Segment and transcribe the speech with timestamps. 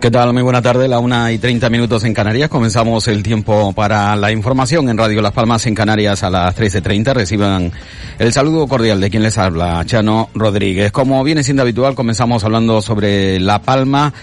[0.00, 0.32] ¿Qué tal?
[0.32, 2.48] Muy buena tarde, la una y treinta minutos en Canarias.
[2.48, 7.12] Comenzamos el tiempo para la información en Radio Las Palmas en Canarias a las 13.30.
[7.12, 7.70] Reciban
[8.18, 10.90] el saludo cordial de quien les habla, Chano Rodríguez.
[10.90, 14.14] Como viene siendo habitual, comenzamos hablando sobre La Palma.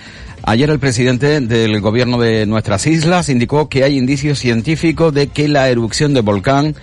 [0.42, 5.48] Ayer el presidente del gobierno de nuestras islas indicó que hay indicios científicos de que
[5.48, 6.74] la erupción del volcán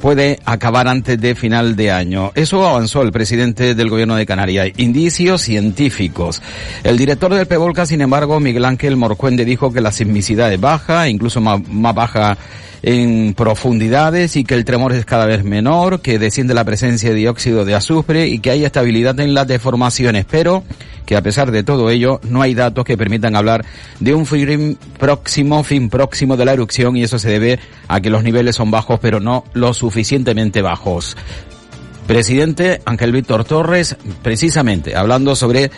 [0.00, 2.32] puede acabar antes de final de año.
[2.34, 4.68] Eso avanzó el presidente del gobierno de Canarias.
[4.76, 6.42] Indicios científicos.
[6.84, 11.08] El director del PEVOLCA, sin embargo, Miguel Ángel Morcuende, dijo que la sismicidad es baja,
[11.08, 12.38] incluso más, más baja
[12.82, 17.16] en profundidades y que el tremor es cada vez menor, que desciende la presencia de
[17.16, 20.64] dióxido de azufre y que hay estabilidad en las deformaciones, pero
[21.06, 23.64] que a pesar de todo ello no hay datos que permitan hablar
[23.98, 28.10] de un fin próximo, fin próximo de la erupción y eso se debe a que
[28.10, 31.16] los niveles son bajos pero no lo suficientemente bajos.
[32.06, 35.70] Presidente Ángel Víctor Torres, precisamente hablando sobre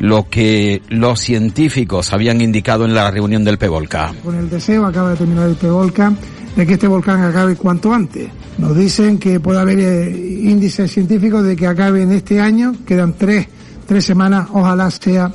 [0.00, 4.14] lo que los científicos habían indicado en la reunión del PEVOLCA.
[4.24, 6.12] Con el deseo acaba de terminar el PEVOLCA
[6.56, 8.28] de que este volcán acabe cuanto antes.
[8.58, 13.14] Nos dicen que puede haber eh, índices científicos de que acabe en este año, quedan
[13.14, 13.46] tres,
[13.86, 15.30] tres semanas, ojalá sea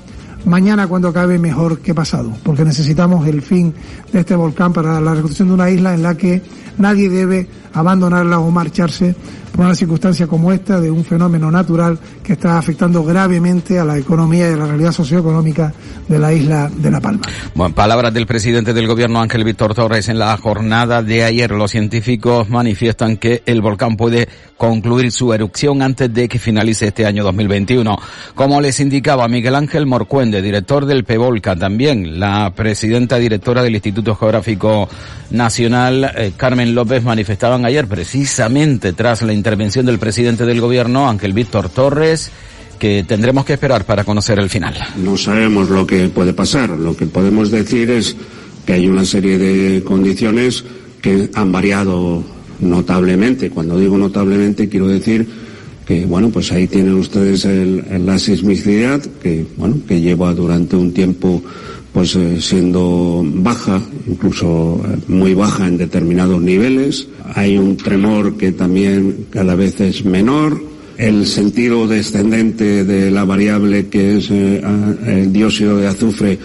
[0.46, 3.74] mañana cuando acabe mejor que pasado, porque necesitamos el fin
[4.12, 6.42] de este volcán para la reconstrucción de una isla en la que
[6.78, 9.16] nadie debe abandonarla o marcharse
[9.64, 14.50] una circunstancia como esta de un fenómeno natural que está afectando gravemente a la economía
[14.50, 15.74] y a la realidad socioeconómica
[16.08, 17.22] de la isla de La Palma.
[17.54, 21.52] Bueno, palabras del presidente del gobierno Ángel Víctor Torres en la jornada de ayer.
[21.52, 27.06] Los científicos manifiestan que el volcán puede concluir su erupción antes de que finalice este
[27.06, 27.98] año 2021.
[28.34, 34.16] Como les indicaba Miguel Ángel Morcuende, director del PEVOLCA, también la presidenta directora del Instituto
[34.16, 34.88] Geográfico
[35.32, 41.34] Nacional, eh, Carmen López, manifestaban ayer precisamente tras la intervención del presidente del gobierno, Ángel
[41.34, 42.32] Víctor Torres,
[42.80, 44.74] que tendremos que esperar para conocer el final.
[44.98, 46.72] No sabemos lo que puede pasar.
[46.72, 48.16] Lo que podemos decir es
[48.66, 50.66] que hay una serie de condiciones
[51.00, 52.24] que han variado
[52.60, 53.52] notablemente.
[53.52, 55.28] Cuando digo notablemente quiero decir
[55.86, 60.92] que bueno pues ahí tienen ustedes el, la sismicidad que bueno que lleva durante un
[60.92, 61.44] tiempo
[61.96, 67.08] pues eh, siendo baja incluso eh, muy baja en determinados niveles.
[67.36, 70.62] Hay un tremor que también cada vez es menor.
[70.98, 74.62] El sentido descendente de la variable que es eh,
[75.08, 76.38] el dióxido de azufre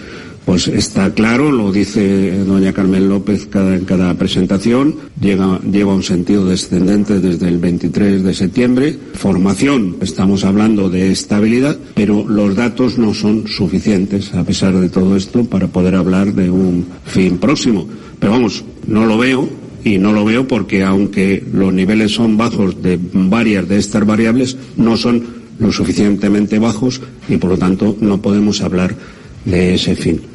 [0.45, 6.45] pues está claro, lo dice doña Carmen López cada, en cada presentación, lleva un sentido
[6.45, 8.97] descendente desde el 23 de septiembre.
[9.13, 15.15] Formación, estamos hablando de estabilidad, pero los datos no son suficientes, a pesar de todo
[15.15, 17.87] esto, para poder hablar de un fin próximo.
[18.19, 19.47] Pero vamos, no lo veo,
[19.83, 24.57] y no lo veo porque aunque los niveles son bajos de varias de estas variables,
[24.75, 25.23] no son
[25.59, 28.95] lo suficientemente bajos y por lo tanto no podemos hablar
[29.45, 30.30] de ese fin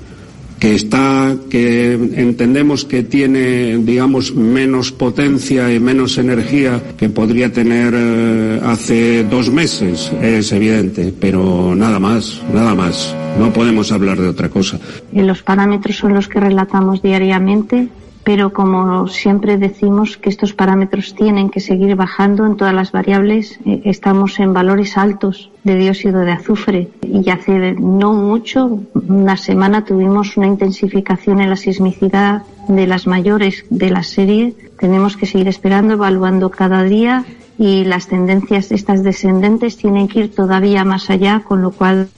[0.58, 7.92] que está, que entendemos que tiene, digamos, menos potencia y menos energía que podría tener
[7.94, 13.14] eh, hace dos meses, es evidente, pero nada más, nada más.
[13.38, 14.78] No podemos hablar de otra cosa.
[15.12, 17.88] Los parámetros son los que relatamos diariamente
[18.26, 23.60] pero como siempre decimos que estos parámetros tienen que seguir bajando en todas las variables,
[23.64, 29.84] eh, estamos en valores altos de dióxido de azufre y hace no mucho, una semana
[29.84, 34.54] tuvimos una intensificación en la sismicidad de las mayores de la serie.
[34.80, 37.24] Tenemos que seguir esperando, evaluando cada día
[37.58, 42.08] y las tendencias estas descendentes tienen que ir todavía más allá, con lo cual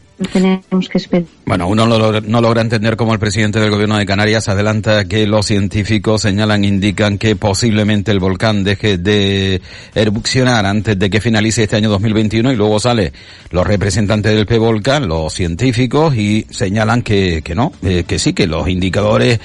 [1.47, 5.47] Bueno, uno no logra entender cómo el presidente del gobierno de Canarias adelanta que los
[5.47, 9.63] científicos señalan, indican que posiblemente el volcán deje de
[9.95, 13.13] erupcionar antes de que finalice este año 2021 y luego sale
[13.51, 18.49] los representantes del PEVOLCAN, los científicos y señalan que, que no, eh, que sí, que
[18.49, 19.39] los indicadores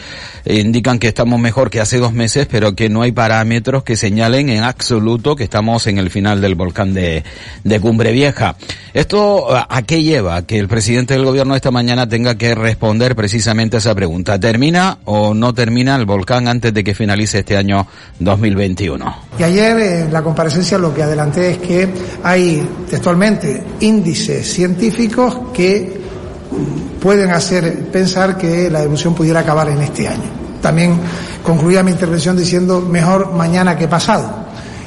[0.45, 4.49] indican que estamos mejor que hace dos meses, pero que no hay parámetros que señalen
[4.49, 7.23] en absoluto que estamos en el final del volcán de,
[7.63, 8.55] de Cumbre Vieja.
[8.93, 10.45] ¿Esto a qué lleva?
[10.45, 14.39] Que el presidente del gobierno esta mañana tenga que responder precisamente a esa pregunta.
[14.39, 17.85] ¿Termina o no termina el volcán antes de que finalice este año
[18.19, 19.15] 2021?
[19.37, 21.89] Y ayer en la comparecencia lo que adelanté es que
[22.23, 26.01] hay textualmente índices científicos que
[27.01, 30.31] pueden hacer pensar que la erupción pudiera acabar en este año.
[30.61, 30.97] También
[31.43, 34.45] concluía mi intervención diciendo mejor mañana que pasado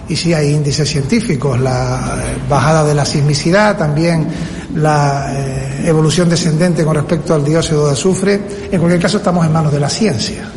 [0.08, 4.26] y sí hay índices científicos, la eh, bajada de la sismicidad, también
[4.74, 8.40] la eh, evolución descendente con respecto al dióxido de azufre.
[8.70, 10.50] En cualquier caso estamos en manos de la ciencia.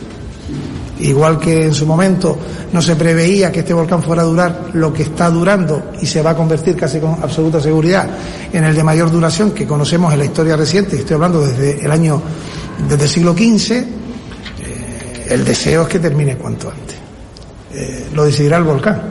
[1.00, 2.38] Igual que en su momento
[2.74, 6.22] no se preveía que este volcán fuera a durar lo que está durando y se
[6.22, 8.08] va a convertir casi con absoluta seguridad
[8.52, 11.92] en el de mayor duración que conocemos en la historia reciente, estoy hablando desde el
[11.92, 12.22] año
[12.88, 13.86] desde el siglo XV, eh,
[15.30, 16.96] el deseo es que termine cuanto antes.
[17.74, 19.02] Eh, lo decidirá el volcán.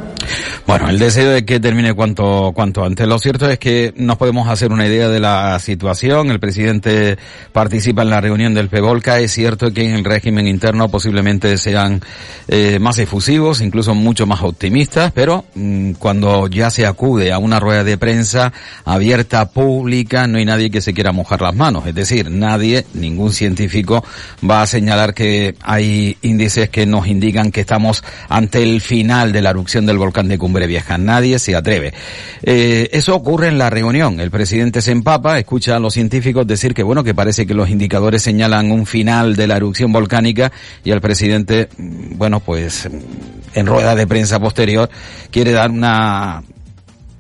[0.69, 3.09] Bueno, el deseo de que termine cuanto, cuanto antes.
[3.09, 6.31] Lo cierto es que nos podemos hacer una idea de la situación.
[6.31, 7.17] El presidente
[7.55, 9.19] participa en la reunión del PEVOLCA.
[9.19, 12.03] Es cierto que en el régimen interno posiblemente sean
[12.49, 17.61] eh, más efusivos, incluso mucho más optimistas, pero mm, cuando ya se acude a una
[17.61, 18.53] rueda de prensa
[18.85, 21.87] abierta, pública, no hay nadie que se quiera mojar las manos.
[21.87, 24.05] Es decir, nadie, ningún científico
[24.49, 29.41] va a señalar que hay índices que nos indican que estamos ante el final de
[29.41, 30.99] la erupción del volcán de Cumbre Vieja.
[30.99, 31.93] Nadie se atreve.
[32.43, 34.21] Eh, eso ocurre en la reunión.
[34.21, 37.71] El presidente se empapa, escucha a los científicos decir que bueno, que parece que los
[37.71, 40.53] indicadores señalan un final de la erupción volcánica
[40.85, 42.89] y el presidente, mm, bueno, pues
[43.55, 44.89] en rueda de prensa posterior
[45.31, 46.43] quiere dar una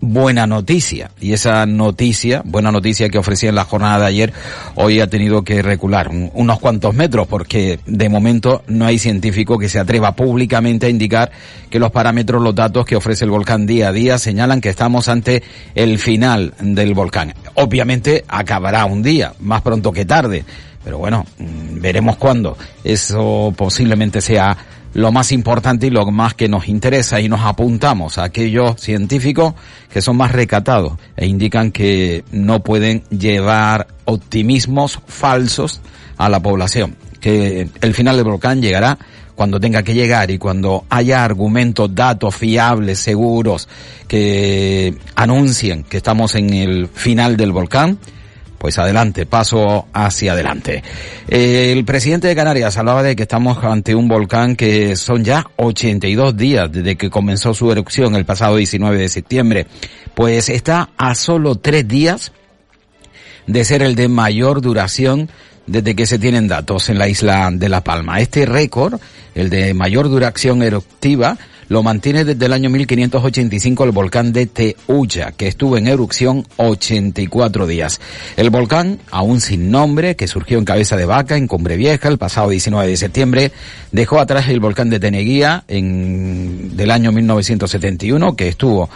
[0.00, 1.11] buena noticia.
[1.21, 4.33] Y esa noticia, buena noticia que ofrecía en la jornada de ayer,
[4.75, 9.69] hoy ha tenido que recular unos cuantos metros porque de momento no hay científico que
[9.69, 11.31] se atreva públicamente a indicar
[11.71, 15.09] que los parámetros, los datos que ofrece el volcán día a día señalan que estamos
[15.09, 15.43] ante
[15.75, 17.35] el final del volcán.
[17.55, 20.45] Obviamente acabará un día, más pronto que tarde.
[20.85, 22.56] Pero bueno, mm, veremos cuándo.
[22.83, 24.56] Eso posiblemente sea
[24.94, 29.55] lo más importante y lo más que nos interesa y nos apuntamos a aquellos científicos
[29.93, 35.81] que son más recatados e indican que no pueden llevar optimismos falsos
[36.17, 38.99] a la población, que el final del volcán llegará
[39.38, 43.69] cuando tenga que llegar y cuando haya argumentos, datos fiables, seguros,
[44.08, 47.99] que anuncien que estamos en el final del volcán,
[48.59, 50.83] pues adelante, paso hacia adelante.
[51.29, 56.37] el presidente de Canarias hablaba de que estamos ante un volcán que son ya 82
[56.37, 59.67] días desde que comenzó su erupción el pasado 19 de septiembre.
[60.15, 62.33] Pues está a solo tres días
[63.47, 65.31] de ser el de mayor duración
[65.67, 68.21] desde que se tienen datos en la isla de La Palma.
[68.21, 69.01] Este récord,
[69.35, 71.37] el de mayor duración eruptiva,
[71.69, 77.67] lo mantiene desde el año 1585 el volcán de Teuya, que estuvo en erupción 84
[77.67, 78.00] días.
[78.37, 82.19] El volcán, aún sin nombre, que surgió en Cabeza de Vaca, en Cumbre Vieja, el
[82.19, 83.53] pasado 19 de septiembre,
[83.93, 88.88] dejó atrás el volcán de Teneguía en, del año 1971, que estuvo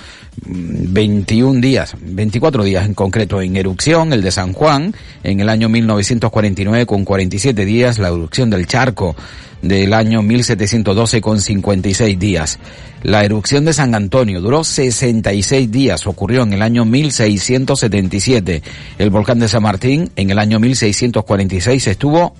[0.46, 5.48] 21 mm, días, 24 días en concreto en erupción, el de San Juan, en el
[5.48, 9.14] año 1949 con 47 días, la erupción del Charco
[9.62, 12.58] del año 1712 con 56 días.
[13.02, 18.62] La erupción de San Antonio duró 66 días, ocurrió en el año 1677.
[18.98, 22.34] El volcán de San Martín en el año 1646 estuvo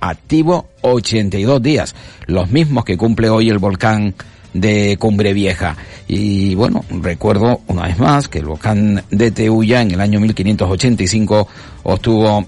[0.00, 1.94] activo 82 días,
[2.26, 4.14] los mismos que cumple hoy el volcán
[4.54, 5.76] de Cumbre Vieja.
[6.08, 11.48] Y bueno, recuerdo una vez más que el volcán de Teuya en el año 1585
[11.82, 12.46] obtuvo,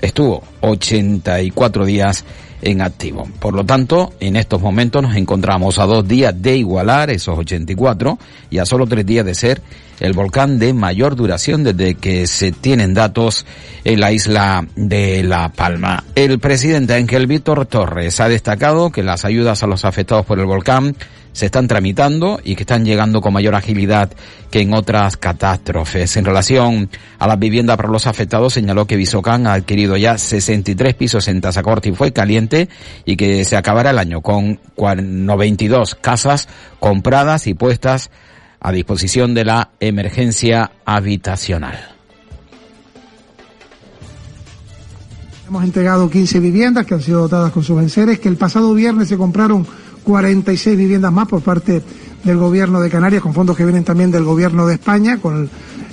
[0.00, 2.24] estuvo 84 días
[2.64, 3.28] en activo.
[3.38, 8.18] Por lo tanto, en estos momentos nos encontramos a dos días de igualar esos 84
[8.50, 9.62] y a solo tres días de ser
[10.00, 13.46] el volcán de mayor duración desde que se tienen datos
[13.84, 16.04] en la isla de La Palma.
[16.14, 20.46] El presidente Ángel Víctor Torres ha destacado que las ayudas a los afectados por el
[20.46, 20.96] volcán
[21.34, 24.10] se están tramitando y que están llegando con mayor agilidad
[24.50, 26.16] que en otras catástrofes.
[26.16, 26.88] En relación
[27.18, 31.40] a las viviendas para los afectados, señaló que Bisocán ha adquirido ya 63 pisos en
[31.40, 32.68] Tazacorte y fue caliente
[33.04, 36.48] y que se acabará el año con 92 casas
[36.78, 38.10] compradas y puestas
[38.60, 41.90] a disposición de la emergencia habitacional.
[45.48, 49.08] Hemos entregado 15 viviendas que han sido dotadas con sus enseres, que el pasado viernes
[49.08, 49.66] se compraron
[50.04, 51.82] 46 viviendas más por parte
[52.22, 55.48] del gobierno de Canarias, con fondos que vienen también del gobierno de España, con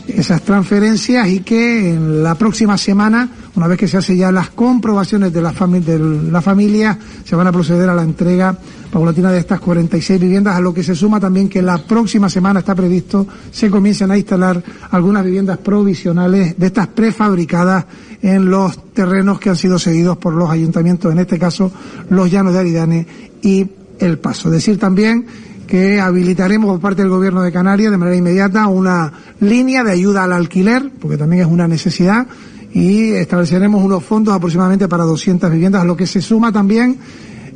[0.08, 4.50] esas transferencias y que en la próxima semana, una vez que se hacen ya las
[4.50, 8.58] comprobaciones de la, de familia, se van a proceder a la entrega
[8.91, 12.60] paulatina de estas 46 viviendas, a lo que se suma también que la próxima semana
[12.60, 17.86] está previsto se comiencen a instalar algunas viviendas provisionales de estas prefabricadas
[18.22, 21.72] en los terrenos que han sido cedidos por los ayuntamientos, en este caso
[22.10, 23.08] los Llanos de Aridane
[23.41, 23.65] y
[24.01, 24.50] El Paso.
[24.50, 25.25] Decir también
[25.67, 30.25] que habilitaremos por parte del Gobierno de Canarias de manera inmediata una línea de ayuda
[30.25, 32.27] al alquiler, porque también es una necesidad,
[32.74, 37.00] y estableceremos unos fondos aproximadamente para 200 viviendas, a lo que se suma también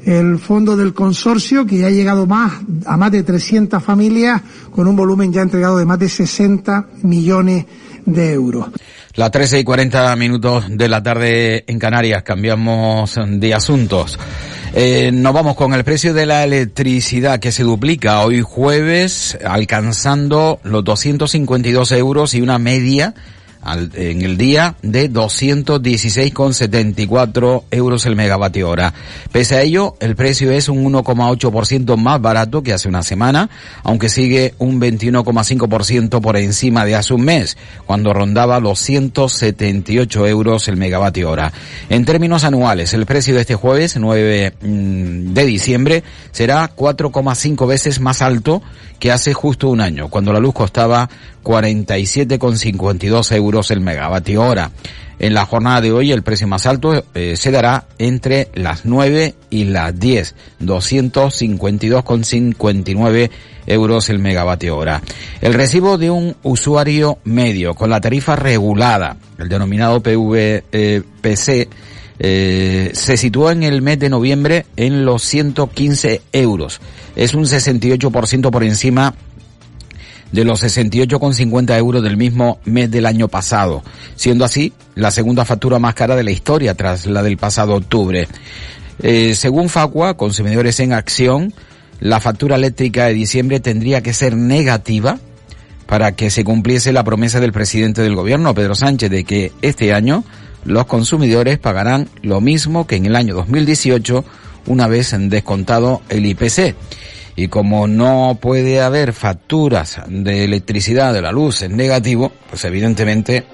[0.05, 2.53] el fondo del consorcio, que ya ha llegado más,
[2.85, 7.65] a más de 300 familias, con un volumen ya entregado de más de 60 millones
[8.05, 8.67] de euros.
[9.15, 14.19] Las 13 y 40 minutos de la tarde en Canarias, cambiamos de asuntos.
[14.77, 20.59] Eh, nos vamos con el precio de la electricidad que se duplica hoy jueves, alcanzando
[20.63, 23.13] los 252 euros y una media
[23.65, 28.93] en el día de 216,74 euros el megavatio hora.
[29.31, 33.49] Pese a ello, el precio es un 1,8% más barato que hace una semana,
[33.83, 40.67] aunque sigue un 21,5% por encima de hace un mes, cuando rondaba los 178 euros
[40.67, 41.51] el megavatio hora.
[41.89, 47.99] En términos anuales, el precio de este jueves 9 mm, de diciembre será 4,5 veces
[47.99, 48.61] más alto
[48.99, 51.09] que hace justo un año, cuando la luz costaba
[51.45, 54.71] 47,52 euros el megavatio hora.
[55.17, 59.33] En la jornada de hoy el precio más alto eh, se dará entre las 9
[59.49, 63.29] y las 10, 252,59
[63.67, 65.01] euros el megavatio hora.
[65.39, 71.69] El recibo de un usuario medio con la tarifa regulada, el denominado PVPC,
[72.17, 76.81] eh, se sitúa en el mes de noviembre en los 115 euros.
[77.15, 79.15] Es un 68% por encima
[80.35, 83.83] de los 68,50 euros del mismo mes del año pasado,
[84.17, 88.27] siendo así la segunda factura más cara de la historia tras la del pasado octubre.
[89.01, 91.53] Eh, según Facua, Consumidores en Acción,
[92.01, 95.19] la factura eléctrica de diciembre tendría que ser negativa
[95.85, 99.93] para que se cumpliese la promesa del presidente del gobierno, Pedro Sánchez, de que este
[99.93, 100.25] año
[100.65, 104.25] los consumidores pagarán lo mismo que en el año 2018
[104.67, 106.75] una vez descontado el IPC.
[107.35, 113.45] Y como no puede haber facturas de electricidad de la luz en negativo, pues evidentemente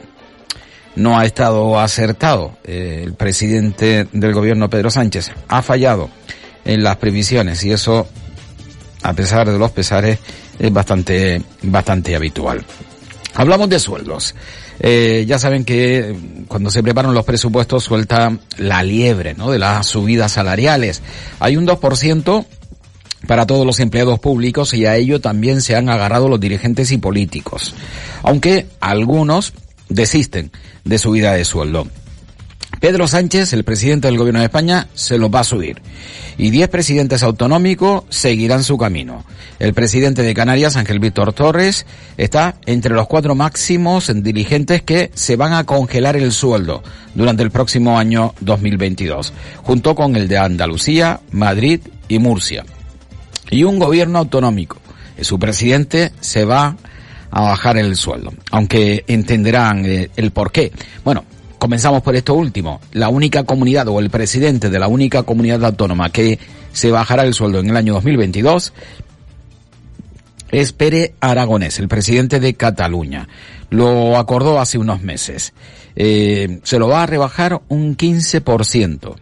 [0.96, 2.58] no ha estado acertado.
[2.64, 6.10] Eh, el presidente del gobierno, Pedro Sánchez, ha fallado
[6.64, 8.08] en las previsiones y eso,
[9.02, 10.20] a pesar de los pesares,
[10.60, 12.64] es bastante, bastante habitual.
[13.34, 14.36] Hablamos de sueldos.
[14.80, 19.52] Eh, ya saben que cuando se preparan los presupuestos suelta la liebre, ¿no?
[19.52, 21.02] De las subidas salariales.
[21.40, 22.46] Hay un 2%
[23.28, 26.98] para todos los empleados públicos y a ello también se han agarrado los dirigentes y
[26.98, 27.76] políticos,
[28.24, 29.54] aunque algunos
[29.90, 30.52] desisten
[30.84, 31.88] de subida de sueldo.
[32.80, 35.82] Pedro Sánchez, el presidente del gobierno de España, se lo va a subir.
[36.38, 39.24] Y diez presidentes autonómicos seguirán su camino.
[39.60, 41.86] El presidente de Canarias, Ángel Víctor Torres,
[42.18, 46.82] está entre los cuatro máximos dirigentes que se van a congelar el sueldo
[47.14, 52.66] durante el próximo año 2022, junto con el de Andalucía, Madrid y Murcia
[53.52, 54.78] y un gobierno autonómico.
[55.22, 56.76] Su presidente se va
[57.30, 60.72] a bajar el sueldo, aunque entenderán eh, el por qué.
[61.04, 61.24] Bueno,
[61.60, 62.82] comenzamos por esto último.
[62.94, 66.40] La única comunidad o el presidente de la única comunidad autónoma que
[66.74, 68.74] se bajará el sueldo en el año 2022
[70.50, 73.28] es Pere Aragonés, el presidente de Cataluña.
[73.70, 75.54] Lo acordó hace unos meses.
[75.96, 79.16] Eh, se lo va a rebajar un 15%.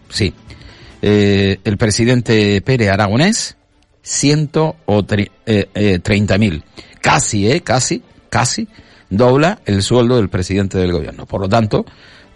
[0.09, 0.33] Sí.
[1.01, 3.55] Eh, el presidente Pérez Aragonés,
[4.03, 5.31] 130.000.
[5.45, 6.01] Eh, eh,
[6.99, 8.67] casi, eh, casi, casi
[9.09, 11.25] dobla el sueldo del presidente del gobierno.
[11.25, 11.85] Por lo tanto,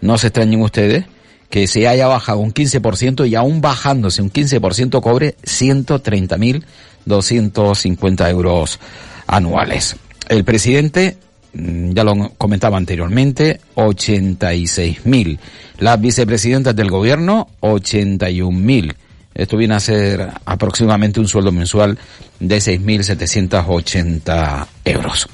[0.00, 1.04] no se extrañen ustedes
[1.50, 8.78] que se haya bajado un 15% y aún bajándose un 15% cobre 130.250 euros
[9.26, 9.96] anuales.
[10.28, 11.16] El presidente,
[11.54, 15.38] mm, ya lo comentaba anteriormente, 86.000.
[15.78, 18.94] Las vicepresidentas del gobierno, 81.000.
[19.34, 21.96] Esto viene a ser aproximadamente un sueldo mensual
[22.40, 25.28] de 6.780 euros.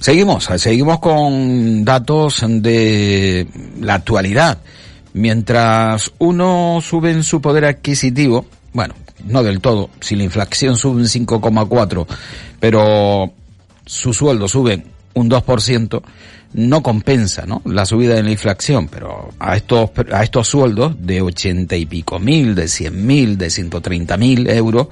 [0.00, 3.46] Seguimos, seguimos con datos de
[3.80, 4.58] la actualidad.
[5.14, 8.94] Mientras uno sube en su poder adquisitivo, bueno,
[9.24, 12.06] no del todo, si la inflación sube un 5,4,
[12.60, 13.32] pero
[13.86, 14.84] su sueldo sube
[15.14, 16.02] un 2%,
[16.52, 17.62] no compensa, ¿no?
[17.64, 22.18] La subida de la inflación, pero a estos, a estos sueldos de 80 y pico
[22.18, 24.88] mil, de 100 mil, de 130 mil euros,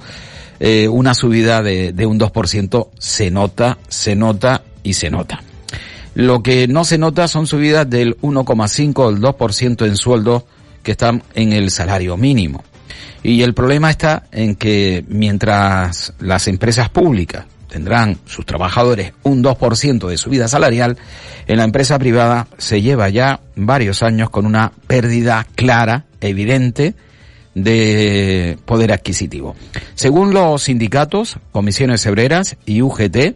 [0.59, 5.41] eh, una subida de, de un 2% se nota, se nota y se nota.
[6.13, 10.43] Lo que no se nota son subidas del 1,5 o el 2% en sueldos
[10.81, 12.63] que están en el salario mínimo.
[13.21, 20.07] Y el problema está en que mientras las empresas públicas tendrán sus trabajadores un 2%
[20.07, 20.97] de subida salarial,
[21.47, 26.93] en la empresa privada se lleva ya varios años con una pérdida clara, evidente,
[27.55, 29.55] de poder adquisitivo.
[29.95, 33.35] Según los sindicatos, comisiones obreras y UGT,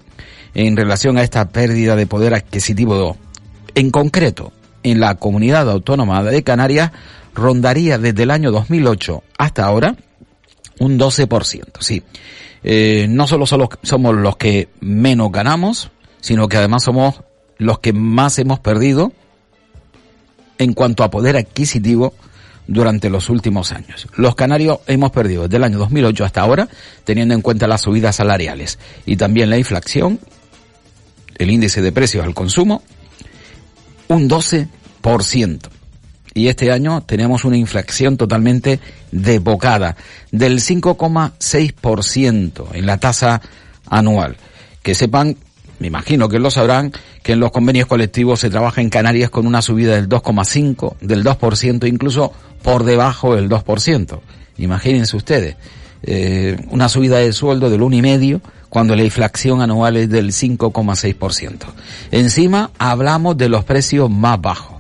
[0.54, 3.18] en relación a esta pérdida de poder adquisitivo.
[3.76, 4.52] En concreto,
[4.84, 6.92] en la comunidad autónoma de Canarias
[7.34, 9.96] rondaría desde el año 2008 hasta ahora
[10.80, 11.66] un 12%.
[11.80, 12.04] Sí,
[12.64, 17.22] eh, no solo somos los que menos ganamos, sino que además somos
[17.58, 19.12] los que más hemos perdido
[20.58, 22.14] en cuanto a poder adquisitivo
[22.70, 24.08] durante los últimos años.
[24.16, 26.70] Los canarios hemos perdido desde el año 2008 hasta ahora,
[27.04, 30.20] teniendo en cuenta las subidas salariales y también la inflación,
[31.38, 32.84] el índice de precios al consumo,
[34.08, 35.60] un 12%.
[36.36, 38.80] Y este año tenemos una inflación totalmente
[39.12, 39.96] desbocada
[40.32, 43.42] del 5,6% en la tasa
[43.88, 44.38] anual.
[44.84, 45.38] Que sepan
[45.80, 46.92] me imagino que lo sabrán,
[47.24, 51.24] que en los convenios colectivos se trabaja en Canarias con una subida del 2,5, del
[51.24, 54.20] 2%, incluso por debajo del 2%.
[54.58, 55.56] Imagínense ustedes,
[56.04, 61.66] eh, una subida de sueldo del 1,5 cuando la inflación anual es del 5,6%.
[62.12, 64.80] Encima hablamos de los precios más bajos.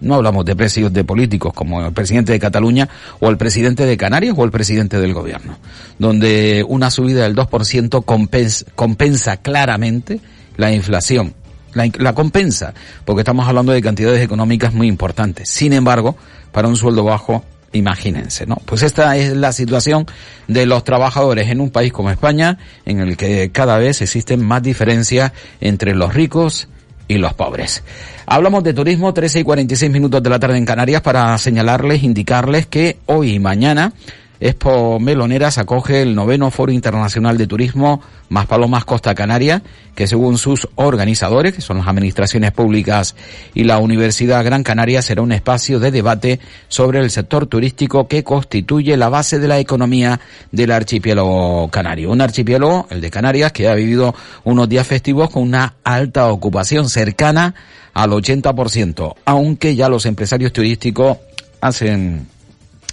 [0.00, 2.88] No hablamos de precios de políticos como el presidente de Cataluña
[3.18, 5.56] o el presidente de Canarias o el presidente del gobierno,
[5.98, 10.20] donde una subida del 2% compensa, compensa claramente
[10.58, 11.32] la inflación.
[11.74, 12.74] La, compensa,
[13.04, 15.48] porque estamos hablando de cantidades económicas muy importantes.
[15.48, 16.16] Sin embargo,
[16.50, 18.56] para un sueldo bajo, imagínense, ¿no?
[18.64, 20.06] Pues esta es la situación
[20.48, 24.62] de los trabajadores en un país como España, en el que cada vez existen más
[24.62, 26.68] diferencias entre los ricos
[27.06, 27.84] y los pobres.
[28.26, 32.66] Hablamos de turismo, 13 y 46 minutos de la tarde en Canarias, para señalarles, indicarles
[32.66, 33.92] que hoy y mañana
[34.40, 39.62] Expo Meloneras acoge el noveno Foro Internacional de Turismo Más Palomas Costa Canaria,
[39.96, 43.16] que según sus organizadores, que son las administraciones públicas
[43.52, 48.22] y la Universidad Gran Canaria, será un espacio de debate sobre el sector turístico que
[48.22, 50.20] constituye la base de la economía
[50.52, 52.12] del archipiélago canario.
[52.12, 54.14] Un archipiélago, el de Canarias, que ha vivido
[54.44, 57.56] unos días festivos con una alta ocupación cercana
[57.92, 61.18] al 80%, aunque ya los empresarios turísticos
[61.60, 62.28] hacen,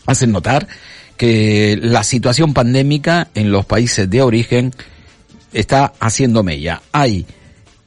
[0.07, 0.67] hacen notar
[1.17, 4.73] que la situación pandémica en los países de origen
[5.53, 6.81] está haciendo mella.
[6.91, 7.25] Hay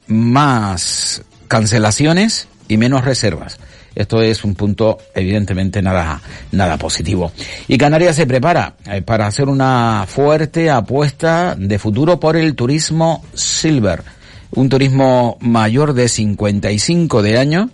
[0.07, 3.59] más cancelaciones y menos reservas.
[3.95, 7.31] Esto es un punto evidentemente nada, nada positivo.
[7.67, 13.23] Y Canarias se prepara eh, para hacer una fuerte apuesta de futuro por el turismo
[13.33, 14.03] silver.
[14.51, 17.69] Un turismo mayor de 55 de años,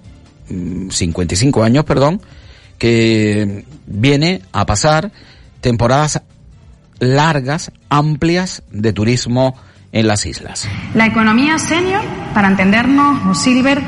[0.47, 2.21] 55 mm, años, perdón,
[2.77, 5.11] que viene a pasar
[5.65, 6.21] temporadas
[6.99, 9.55] largas, amplias de turismo
[9.91, 10.69] en las islas.
[10.93, 12.03] La economía senior,
[12.35, 13.81] para entendernos, o silver,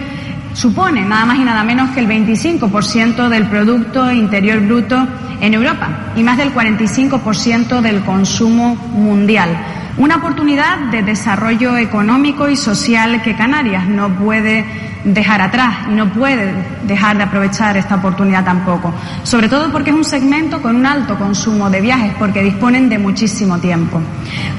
[0.56, 5.08] supone nada más y nada menos que el 25% del Producto Interior Bruto
[5.40, 9.56] en Europa y más del 45% del consumo mundial.
[9.98, 14.64] Una oportunidad de desarrollo económico y social que Canarias no puede
[15.04, 18.94] dejar atrás y no puede dejar de aprovechar esta oportunidad tampoco.
[19.24, 23.00] Sobre todo porque es un segmento con un alto consumo de viajes, porque disponen de
[23.00, 24.00] muchísimo tiempo.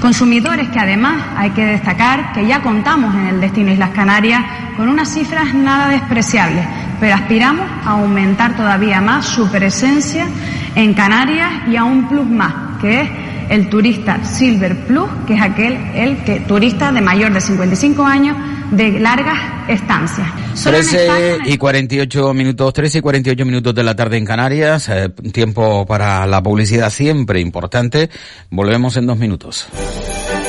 [0.01, 4.43] Consumidores que además hay que destacar que ya contamos en el destino Islas Canarias
[4.77, 6.67] con unas cifras nada despreciables,
[6.99, 10.27] pero aspiramos a aumentar todavía más su presencia
[10.75, 13.11] en Canarias y a un plus más, que es
[13.49, 18.37] el turista Silver Plus, que es aquel el que turista de mayor de 55 años
[18.71, 20.29] de largas estancias.
[20.63, 25.87] 13 y 48 minutos, 13 y 48 minutos de la tarde en Canarias, eh, tiempo
[25.87, 28.11] para la publicidad siempre importante.
[28.51, 29.69] Volvemos en dos minutos.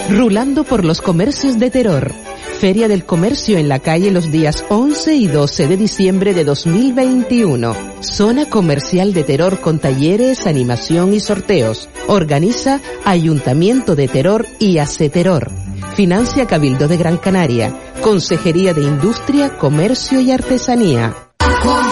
[0.09, 2.11] Rulando por los comercios de terror.
[2.59, 7.75] Feria del Comercio en la calle los días 11 y 12 de diciembre de 2021.
[8.01, 11.89] Zona comercial de terror con talleres, animación y sorteos.
[12.07, 15.51] Organiza Ayuntamiento de Terror y Hace Terror.
[15.95, 21.28] Financia Cabildo de Gran Canaria, Consejería de Industria, Comercio y Artesanía.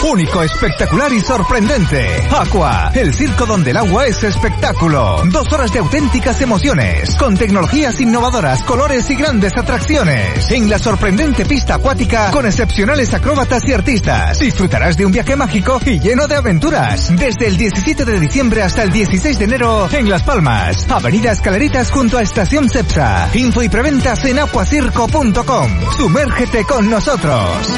[0.03, 2.27] Único, espectacular y sorprendente.
[2.31, 5.23] Aqua, el circo donde el agua es espectáculo.
[5.25, 10.49] Dos horas de auténticas emociones, con tecnologías innovadoras, colores y grandes atracciones.
[10.51, 14.39] En la sorprendente pista acuática, con excepcionales acróbatas y artistas.
[14.39, 17.13] Disfrutarás de un viaje mágico y lleno de aventuras.
[17.15, 20.89] Desde el 17 de diciembre hasta el 16 de enero en Las Palmas.
[20.89, 23.29] Avenida Escaleritas junto a Estación Cepsa.
[23.33, 25.71] Info y preventas en acuacirco.com.
[25.97, 27.77] Sumérgete con nosotros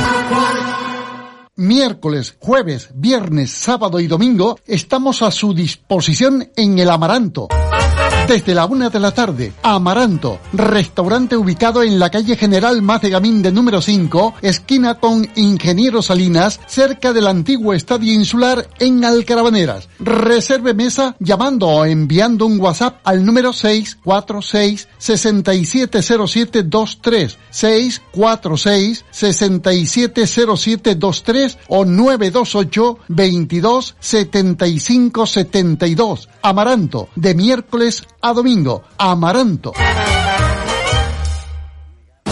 [1.60, 7.48] miércoles, jueves, viernes, sábado y domingo estamos a su disposición en el Amaranto.
[8.29, 13.51] Desde la una de la tarde, Amaranto, restaurante ubicado en la calle General Macegamín de
[13.51, 19.89] número 5, esquina con Ingeniero Salinas, cerca del antiguo estadio insular en Alcarabaneras.
[19.97, 32.99] Reserve mesa llamando o enviando un WhatsApp al número 646 670723 646 670723 o 928
[33.07, 36.29] 22 75 72.
[36.43, 38.84] Amaranto, de miércoles a domingo.
[38.97, 39.71] Amaranto.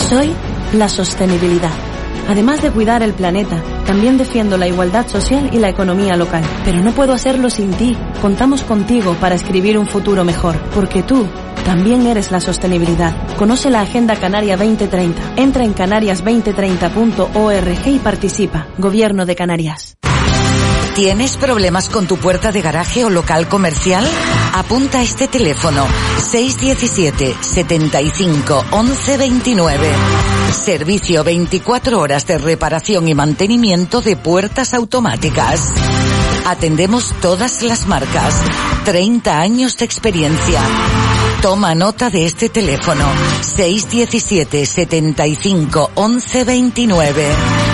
[0.10, 0.34] Soy
[0.73, 1.71] la sostenibilidad.
[2.30, 6.43] Además de cuidar el planeta, también defiendo la igualdad social y la economía local.
[6.65, 7.95] Pero no puedo hacerlo sin ti.
[8.21, 11.26] Contamos contigo para escribir un futuro mejor, porque tú
[11.65, 13.15] también eres la sostenibilidad.
[13.38, 15.36] Conoce la Agenda Canaria 2030.
[15.38, 18.67] Entra en canarias2030.org y participa.
[18.78, 19.95] Gobierno de Canarias.
[20.95, 24.06] ¿Tienes problemas con tu puerta de garaje o local comercial?
[24.58, 25.86] Apunta este teléfono
[26.32, 29.88] 617 75 11 29.
[30.52, 35.72] Servicio 24 horas de reparación y mantenimiento de puertas automáticas.
[36.48, 38.34] Atendemos todas las marcas.
[38.84, 40.63] 30 años de experiencia.
[41.43, 43.06] Toma nota de este teléfono
[43.41, 47.66] 617 75 11 29.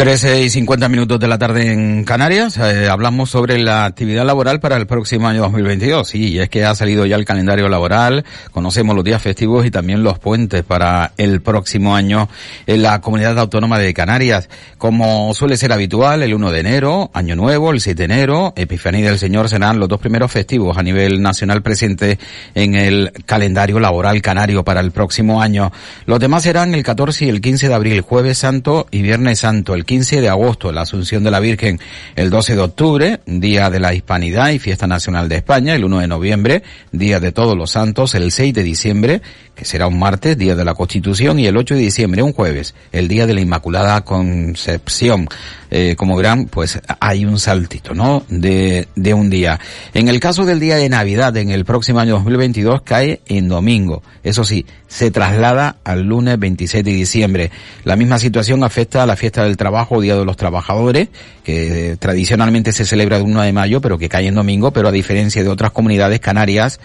[0.00, 2.56] 13 y 50 minutos de la tarde en Canarias.
[2.56, 6.08] Eh, hablamos sobre la actividad laboral para el próximo año 2022.
[6.08, 8.24] Sí, es que ha salido ya el calendario laboral.
[8.50, 12.30] Conocemos los días festivos y también los puentes para el próximo año
[12.66, 14.48] en la comunidad autónoma de Canarias.
[14.78, 19.04] Como suele ser habitual, el 1 de enero, Año Nuevo, el 7 de enero, Epifanía
[19.04, 22.16] del Señor serán los dos primeros festivos a nivel nacional presentes
[22.54, 25.70] en el calendario laboral canario para el próximo año.
[26.06, 29.74] Los demás serán el 14 y el 15 de abril, Jueves Santo y Viernes Santo.
[29.74, 31.80] El 15 de agosto, la Asunción de la Virgen,
[32.14, 35.98] el 12 de octubre, Día de la Hispanidad y Fiesta Nacional de España, el 1
[35.98, 39.20] de noviembre, Día de Todos los Santos, el 6 de diciembre,
[39.56, 42.76] que será un martes, Día de la Constitución, y el 8 de diciembre, un jueves,
[42.92, 45.28] el Día de la Inmaculada Concepción.
[45.72, 48.24] Eh, como verán, pues hay un saltito, ¿no?
[48.28, 49.60] De, de un día.
[49.94, 54.02] En el caso del día de Navidad, en el próximo año 2022, cae en domingo.
[54.24, 57.50] Eso sí, se traslada al lunes 26 de diciembre.
[57.84, 61.08] La misma situación afecta a la fiesta del trabajo, Día de los Trabajadores,
[61.44, 64.92] que tradicionalmente se celebra el 1 de mayo, pero que cae en domingo, pero a
[64.92, 66.80] diferencia de otras comunidades canarias,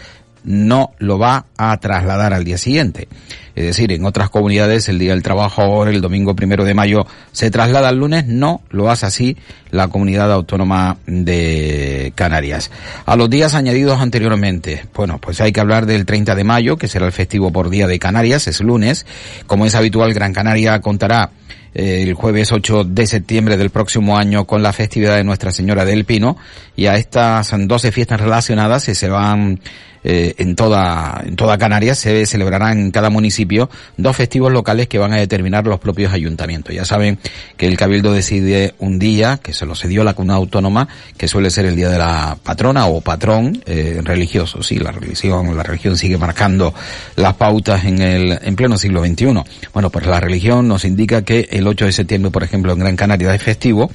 [0.45, 3.08] no lo va a trasladar al día siguiente.
[3.55, 7.49] Es decir, en otras comunidades el Día del Trabajador, el domingo primero de mayo, se
[7.49, 9.38] traslada al lunes, no lo hace así
[9.71, 12.69] la comunidad autónoma de Canarias.
[13.05, 16.89] A los días añadidos anteriormente, bueno, pues hay que hablar del 30 de mayo, que
[16.89, 19.05] será el festivo por Día de Canarias, es lunes.
[19.47, 21.31] Como es habitual, Gran Canaria contará
[21.75, 26.05] el jueves 8 de septiembre del próximo año con la festividad de Nuestra Señora del
[26.05, 26.38] Pino.
[26.75, 29.59] Y a estas 12 fiestas relacionadas se van
[30.07, 34.99] eh, en toda en toda Canarias se celebrarán en cada municipio dos festivos locales que
[34.99, 36.75] van a determinar los propios ayuntamientos.
[36.75, 37.17] Ya saben
[37.57, 40.87] que el Cabildo decide un día que se lo cedió la cuna autónoma,
[41.17, 44.61] que suele ser el día de la patrona o patrón eh, religioso.
[44.61, 46.71] Sí, la religión la religión sigue marcando
[47.15, 49.25] las pautas en el en pleno siglo XXI.
[49.73, 52.95] Bueno, pues la religión nos indica que el 8 de septiembre, por ejemplo, en Gran
[52.95, 53.89] Canaria es festivo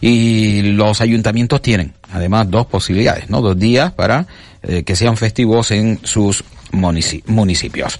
[0.00, 3.40] y los ayuntamientos tienen además dos posibilidades, ¿no?
[3.40, 4.26] Dos días para
[4.62, 7.98] eh, que sean festivos en sus municipios.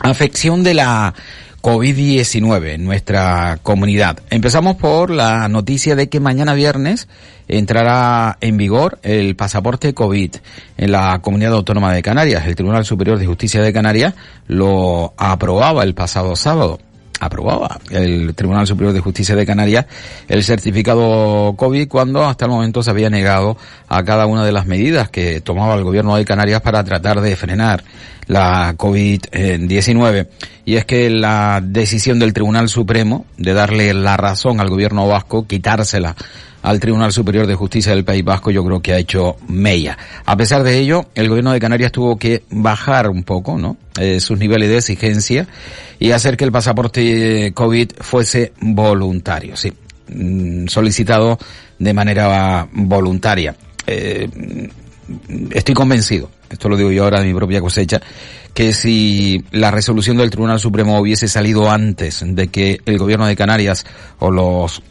[0.00, 1.14] Afección de la
[1.62, 4.18] COVID-19 en nuestra comunidad.
[4.30, 7.08] Empezamos por la noticia de que mañana viernes
[7.46, 10.34] entrará en vigor el pasaporte COVID
[10.76, 12.46] en la comunidad autónoma de Canarias.
[12.46, 14.14] El Tribunal Superior de Justicia de Canarias
[14.48, 16.80] lo aprobaba el pasado sábado
[17.22, 19.86] aprobaba el Tribunal Superior de Justicia de Canarias
[20.28, 23.56] el certificado COVID cuando hasta el momento se había negado
[23.88, 27.36] a cada una de las medidas que tomaba el gobierno de Canarias para tratar de
[27.36, 27.84] frenar
[28.26, 30.28] la COVID-19.
[30.64, 35.46] Y es que la decisión del Tribunal Supremo de darle la razón al gobierno vasco,
[35.46, 36.16] quitársela
[36.62, 39.98] al Tribunal Superior de Justicia del País Vasco yo creo que ha hecho mella.
[40.24, 43.76] A pesar de ello, el gobierno de Canarias tuvo que bajar un poco, ¿no?
[43.98, 45.46] Eh, sus niveles de exigencia
[45.98, 49.72] y hacer que el pasaporte COVID fuese voluntario, sí,
[50.08, 51.38] mm, solicitado
[51.78, 53.56] de manera voluntaria.
[53.86, 54.28] Eh,
[55.50, 58.00] estoy convencido, esto lo digo yo ahora de mi propia cosecha,
[58.54, 63.36] que si la resolución del Tribunal Supremo hubiese salido antes de que el gobierno de
[63.36, 63.84] Canarias
[64.18, 64.82] o los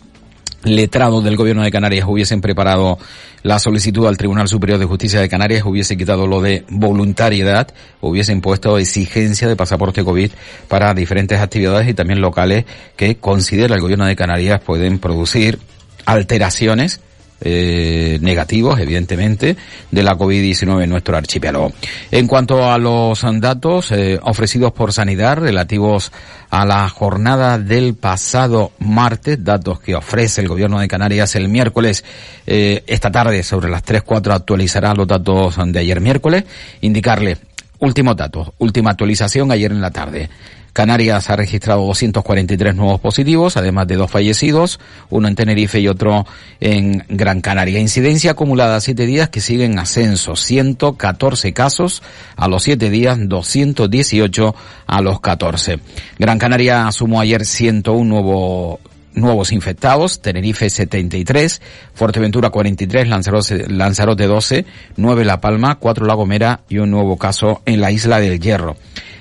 [0.63, 2.99] letrados del gobierno de Canarias hubiesen preparado
[3.43, 8.41] la solicitud al Tribunal Superior de Justicia de Canarias, hubiese quitado lo de voluntariedad, hubiesen
[8.41, 10.31] puesto exigencia de pasaporte COVID
[10.67, 15.59] para diferentes actividades y también locales que considera el gobierno de Canarias pueden producir
[16.05, 17.01] alteraciones
[17.41, 19.57] eh, negativos, evidentemente,
[19.89, 21.73] de la COVID-19 en nuestro archipiélago.
[22.11, 26.11] En cuanto a los datos eh, ofrecidos por Sanidad relativos
[26.49, 32.03] a la jornada del pasado martes, datos que ofrece el Gobierno de Canarias el miércoles,
[32.45, 36.43] eh, esta tarde sobre las 3-4 actualizará los datos de ayer miércoles,
[36.81, 37.37] indicarle
[37.79, 40.29] último dato, última actualización ayer en la tarde.
[40.73, 44.79] Canarias ha registrado 243 nuevos positivos, además de dos fallecidos,
[45.09, 46.25] uno en Tenerife y otro
[46.59, 47.79] en Gran Canaria.
[47.79, 52.01] Incidencia acumulada a siete días que sigue en ascenso, 114 casos
[52.35, 54.55] a los siete días, 218
[54.87, 55.79] a los 14.
[56.17, 58.79] Gran Canaria sumó ayer 101 nuevos
[59.13, 61.61] nuevos infectados, Tenerife 73,
[61.93, 67.61] Fuerteventura 43, Lanzarote, Lanzarote 12, 9 La Palma, 4 La Gomera y un nuevo caso
[67.65, 68.77] en la isla del Hierro.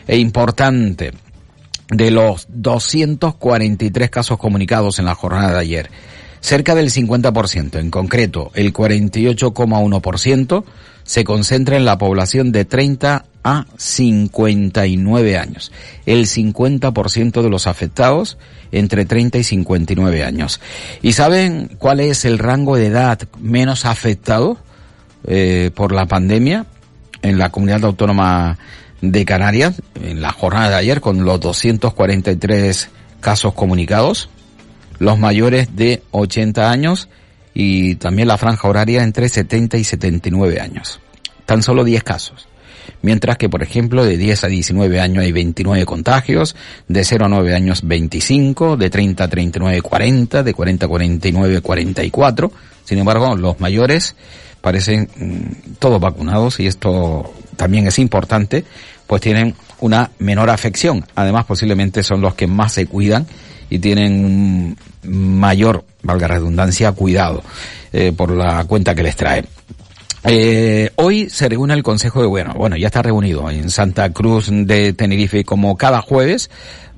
[0.07, 1.13] E importante,
[1.91, 5.91] de los 243 casos comunicados en la jornada de ayer,
[6.41, 10.65] cerca del 50%, en concreto el 48,1%,
[11.03, 15.73] se concentra en la población de 30 a 59 años.
[16.07, 18.39] El 50% de los afectados
[18.71, 20.61] entre 30 y 59 años.
[21.03, 24.59] ¿Y saben cuál es el rango de edad menos afectado
[25.27, 26.67] eh, por la pandemia
[27.23, 28.59] en la comunidad autónoma
[29.01, 34.29] de Canarias en la jornada de ayer con los 243 casos comunicados,
[34.99, 37.09] los mayores de 80 años
[37.55, 41.01] y también la franja horaria entre 70 y 79 años.
[41.47, 42.47] Tan solo 10 casos.
[43.03, 46.55] Mientras que, por ejemplo, de 10 a 19 años hay 29 contagios,
[46.89, 51.61] de 0 a 9 años 25, de 30 a 39 40, de 40 a 49
[51.61, 52.53] 44.
[52.85, 54.17] Sin embargo, los mayores
[54.61, 58.65] parecen mm, todos vacunados y esto también es importante,
[59.07, 61.05] pues tienen una menor afección.
[61.15, 63.27] Además, posiblemente son los que más se cuidan
[63.69, 67.43] y tienen mayor, valga redundancia, cuidado
[67.93, 69.45] eh, por la cuenta que les trae.
[70.25, 74.49] Eh, hoy se reúne el Consejo de Bueno, bueno, ya está reunido en Santa Cruz
[74.51, 76.51] de Tenerife como cada jueves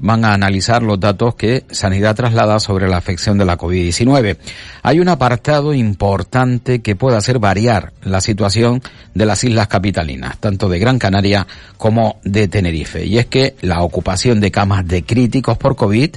[0.03, 4.37] van a analizar los datos que Sanidad traslada sobre la afección de la COVID-19.
[4.83, 8.83] Hay un apartado importante que puede hacer variar la situación
[9.15, 11.47] de las islas capitalinas, tanto de Gran Canaria
[11.79, 16.11] como de Tenerife, y es que la ocupación de camas de críticos por COVID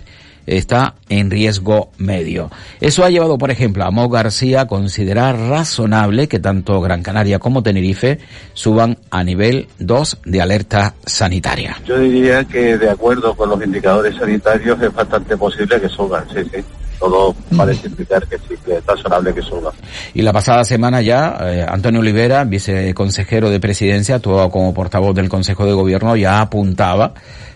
[0.46, 2.50] está en riesgo medio.
[2.82, 7.40] Eso ha llevado, por ejemplo, a Mo García a considerar razonable que tanto Gran Canaria
[7.40, 8.20] como Tenerife
[8.54, 11.78] suban a nivel 2 de alerta sanitaria.
[11.86, 16.42] Yo diría que de acuerdo con los indicadores sanitarios es bastante posible que suban, sí,
[16.54, 16.64] sí
[17.00, 19.72] todo parece indicar que sí, que es razonable que suba.
[20.14, 25.30] Y la pasada semana ya, eh, Antonio Olivera, viceconsejero de presidencia, actuado como portavoz del
[25.30, 27.14] Consejo de Gobierno, ya apuntaba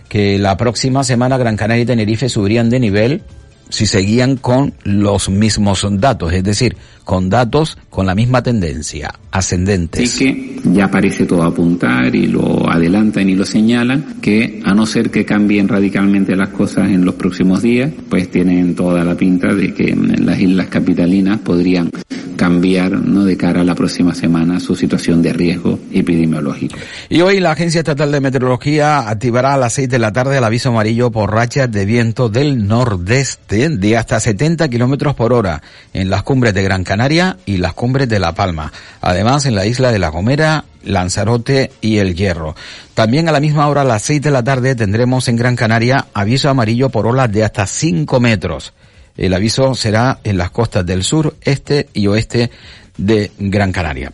[0.10, 3.22] que la próxima semana Gran Canaria y Tenerife subirían de nivel
[3.70, 6.76] si seguían con los mismos datos, es decir,
[7.10, 10.12] con datos con la misma tendencia, ascendentes.
[10.12, 14.86] Sí que ya parece todo apuntar y lo adelantan y lo señalan, que a no
[14.86, 19.56] ser que cambien radicalmente las cosas en los próximos días, pues tienen toda la pinta
[19.56, 21.90] de que las islas capitalinas podrían
[22.36, 23.26] cambiar ¿no?
[23.26, 26.78] de cara a la próxima semana su situación de riesgo epidemiológico.
[27.10, 30.44] Y hoy la Agencia Estatal de Meteorología activará a las 6 de la tarde el
[30.44, 36.10] aviso amarillo por rachas de viento del nordeste de hasta 70 kilómetros por hora en
[36.10, 36.99] las cumbres de Gran Canaria
[37.46, 38.74] y las cumbres de La Palma.
[39.00, 42.56] Además, en la isla de La Gomera, Lanzarote y El Hierro.
[42.94, 46.08] También a la misma hora, a las 6 de la tarde, tendremos en Gran Canaria
[46.14, 48.74] aviso amarillo por olas de hasta 5 metros.
[49.16, 52.52] El aviso será en las costas del sur, este y oeste
[52.98, 54.12] de Gran Canaria.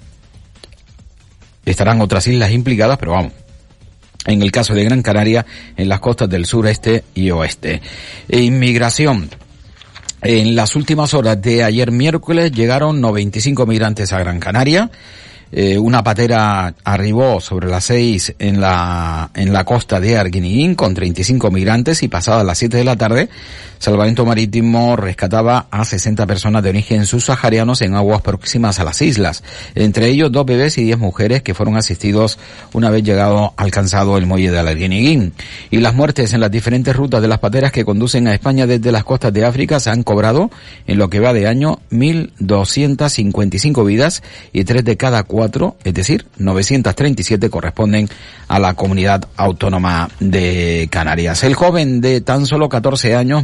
[1.65, 3.31] Estarán otras islas implicadas, pero vamos,
[4.27, 5.43] en el caso de Gran Canaria,
[5.75, 7.81] en las costas del sur, este y oeste.
[8.29, 9.29] E inmigración.
[10.27, 14.89] En las últimas horas de ayer miércoles llegaron 95 migrantes a Gran Canaria.
[15.51, 20.95] Eh, una patera arribó sobre las seis en la, en la costa de Arguineguín con
[20.95, 23.29] 35 migrantes y pasadas las 7 de la tarde
[23.85, 29.43] Salvamento Marítimo rescataba a 60 personas de origen subsaharianos en aguas próximas a las islas,
[29.75, 32.39] entre ellos dos bebés y 10 mujeres que fueron asistidos
[32.73, 35.33] una vez llegado alcanzado el muelle de Alarguineguín.
[35.69, 38.91] Y las muertes en las diferentes rutas de las pateras que conducen a España desde
[38.91, 40.49] las costas de África se han cobrado
[40.87, 46.25] en lo que va de año 1.255 vidas y tres de cada cuatro, es decir,
[46.39, 48.09] 937 corresponden
[48.47, 51.43] a la comunidad autónoma de Canarias.
[51.43, 53.43] El joven de tan solo 14 años,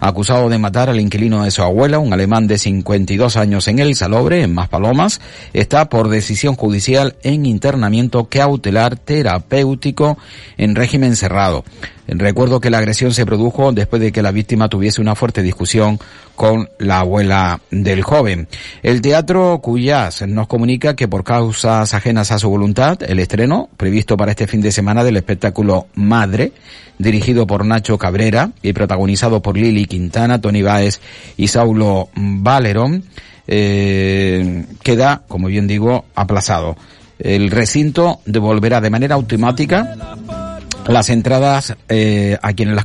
[0.00, 3.94] acusado de matar al inquilino de su abuela, un alemán de 52 años en El
[3.94, 5.20] Salobre, en Maspalomas,
[5.52, 10.18] está por decisión judicial en internamiento cautelar terapéutico
[10.56, 11.64] en régimen cerrado.
[12.06, 15.98] Recuerdo que la agresión se produjo después de que la víctima tuviese una fuerte discusión
[16.36, 18.46] con la abuela del joven.
[18.82, 24.16] El Teatro Cuyas nos comunica que por causas ajenas a su voluntad, el estreno, previsto
[24.16, 26.52] para este fin de semana del espectáculo Madre,
[26.98, 31.00] dirigido por Nacho Cabrera y protagonizado por Lili Quintana, Tony Baez
[31.36, 33.04] y Saulo Valerón,
[33.46, 36.76] eh, queda, como bien digo, aplazado.
[37.18, 39.96] El recinto devolverá de manera automática
[40.88, 42.82] Las entradas eh, a quienes las